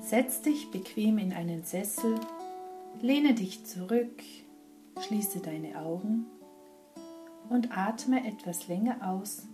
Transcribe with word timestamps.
Setz 0.00 0.40
dich 0.42 0.70
bequem 0.70 1.18
in 1.18 1.32
einen 1.32 1.64
Sessel, 1.64 2.14
lehne 3.00 3.34
dich 3.34 3.66
zurück, 3.66 4.22
schließe 5.00 5.40
deine 5.40 5.78
Augen 5.80 6.26
und 7.50 7.76
atme 7.76 8.26
etwas 8.26 8.68
länger 8.68 8.96
aus, 9.02 9.46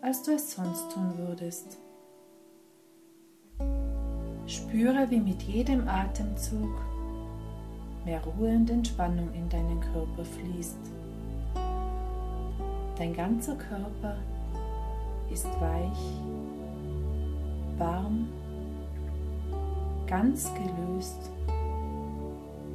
als 0.00 0.22
du 0.22 0.32
es 0.32 0.52
sonst 0.52 0.90
tun 0.92 1.12
würdest. 1.16 1.78
Spüre, 4.46 5.10
wie 5.10 5.20
mit 5.20 5.42
jedem 5.42 5.86
Atemzug 5.86 6.70
mehr 8.04 8.22
Ruhe 8.24 8.50
und 8.50 8.70
Entspannung 8.70 9.32
in 9.34 9.48
deinen 9.50 9.80
Körper 9.80 10.24
fließt. 10.24 10.78
Dein 12.96 13.14
ganzer 13.14 13.54
Körper 13.56 14.16
ist 15.30 15.46
weich, 15.60 15.98
warm, 17.76 18.28
ganz 20.08 20.50
gelöst 20.54 21.30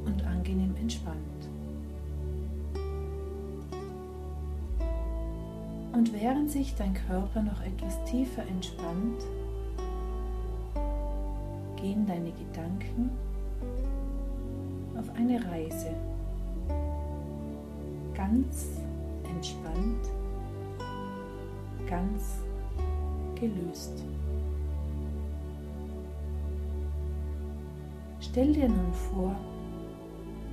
und 0.06 0.24
angenehm 0.24 0.74
entspannt. 0.80 1.18
Und 5.92 6.12
während 6.12 6.50
sich 6.50 6.74
dein 6.76 6.94
Körper 6.94 7.42
noch 7.42 7.60
etwas 7.60 8.02
tiefer 8.04 8.42
entspannt, 8.42 9.22
gehen 11.76 12.06
deine 12.06 12.32
Gedanken 12.32 13.10
auf 14.96 15.08
eine 15.16 15.44
Reise. 15.44 15.94
Ganz 18.14 18.80
entspannt, 19.28 20.08
ganz 21.88 22.38
gelöst. 23.34 24.04
Stell 28.34 28.52
dir 28.52 28.68
nun 28.68 28.92
vor, 28.92 29.32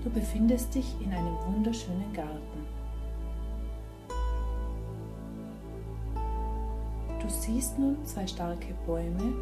du 0.04 0.12
befindest 0.12 0.76
dich 0.76 0.96
in 1.02 1.12
einem 1.12 1.36
wunderschönen 1.48 2.14
Garten. 2.14 2.68
Du 7.20 7.28
siehst 7.28 7.80
nun 7.80 7.98
zwei 8.06 8.28
starke 8.28 8.76
Bäume, 8.86 9.34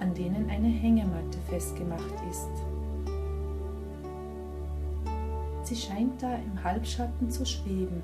an 0.00 0.12
denen 0.14 0.50
eine 0.50 0.66
Hängematte 0.66 1.38
festgemacht 1.48 2.14
ist. 2.28 2.50
Sie 5.62 5.76
scheint 5.76 6.20
da 6.20 6.34
im 6.34 6.64
Halbschatten 6.64 7.30
zu 7.30 7.46
schweben 7.46 8.02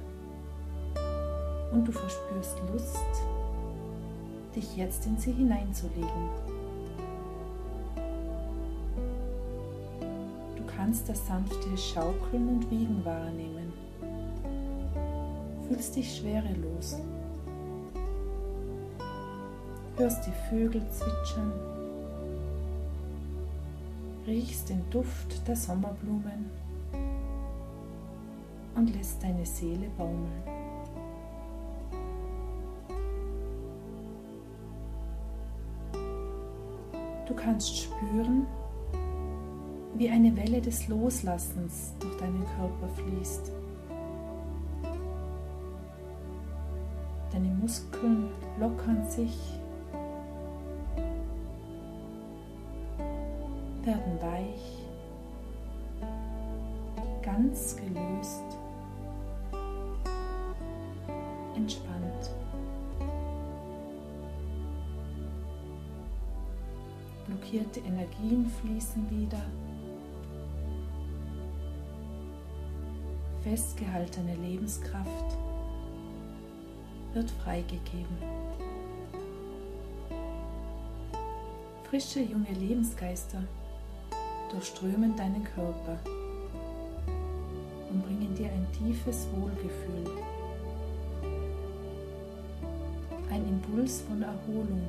und 1.73 1.85
du 1.85 1.91
verspürst 1.91 2.63
Lust, 2.73 3.25
dich 4.55 4.77
jetzt 4.77 5.05
in 5.07 5.19
sie 5.19 5.33
hineinzulegen. 5.33 6.62
Kannst 10.83 11.09
das 11.09 11.25
sanfte 11.29 11.79
Schaukeln 11.79 12.49
und 12.49 12.69
Wiegen 12.69 13.05
wahrnehmen. 13.05 13.73
Fühlst 15.69 15.95
dich 15.95 16.17
schwerelos. 16.17 16.97
Hörst 19.97 20.27
die 20.27 20.33
Vögel 20.51 20.83
zwitschern. 20.91 21.53
Riechst 24.27 24.71
den 24.71 24.83
Duft 24.91 25.47
der 25.47 25.55
Sommerblumen 25.55 26.51
und 28.75 28.93
lässt 28.93 29.23
deine 29.23 29.47
Seele 29.47 29.89
baumeln. 29.97 30.43
Du 37.29 37.35
kannst 37.37 37.83
spüren, 37.83 38.48
wie 40.02 40.11
eine 40.11 40.36
Welle 40.36 40.61
des 40.61 40.89
Loslassens 40.89 41.92
durch 42.01 42.17
deinen 42.17 42.45
Körper 42.57 42.89
fließt. 42.89 43.52
Deine 47.30 47.46
Muskeln 47.61 48.30
lockern 48.58 49.08
sich, 49.08 49.39
werden 53.85 54.20
weich, 54.20 54.83
ganz 57.23 57.77
gelöst, 57.77 58.58
entspannt. 61.55 62.30
Blockierte 67.29 67.79
Energien 67.86 68.46
fließen 68.46 69.08
wieder. 69.08 69.39
Festgehaltene 73.42 74.36
Lebenskraft 74.36 75.36
wird 77.13 77.30
freigegeben. 77.30 78.17
Frische 81.89 82.20
junge 82.20 82.53
Lebensgeister 82.53 83.42
durchströmen 84.51 85.17
deinen 85.17 85.45
Körper 85.45 85.98
und 87.91 88.03
bringen 88.05 88.35
dir 88.35 88.47
ein 88.47 88.67
tiefes 88.73 89.27
Wohlgefühl. 89.35 90.23
Ein 93.30 93.48
Impuls 93.48 94.03
von 94.03 94.23
Erholung 94.23 94.83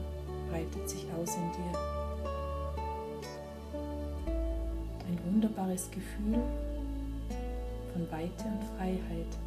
breitet 0.49 0.89
sich 0.89 1.05
aus 1.17 1.35
in 1.35 1.51
dir. 1.51 1.79
Ein 5.07 5.19
wunderbares 5.25 5.89
Gefühl 5.91 6.41
von 7.93 8.11
Weite 8.11 8.45
und 8.45 8.63
Freiheit, 8.75 9.37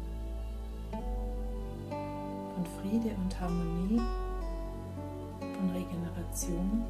von 2.53 2.65
Friede 2.79 3.13
und 3.15 3.39
Harmonie, 3.39 4.01
von 5.39 5.69
Regeneration 5.71 6.83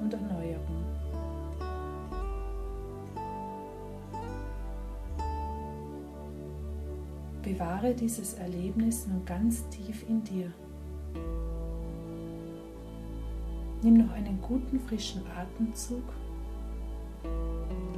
und 0.00 0.12
Erneuerung. 0.12 0.84
Bewahre 7.42 7.92
dieses 7.94 8.34
Erlebnis 8.34 9.06
nun 9.06 9.22
ganz 9.26 9.68
tief 9.68 10.08
in 10.08 10.24
dir. 10.24 10.50
Nimm 13.82 13.98
noch 13.98 14.12
einen 14.14 14.40
guten 14.40 14.80
frischen 14.80 15.22
Atemzug. 15.26 16.04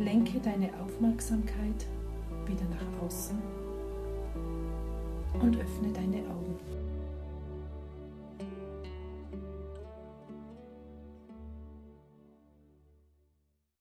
Lenke 0.00 0.40
deine 0.40 0.70
Aufmerksamkeit 0.84 1.86
wieder 2.48 2.64
nach 2.70 3.04
außen 3.04 3.36
und 5.40 5.56
öffne 5.56 5.92
deine 5.92 6.18
Augen. 6.30 6.85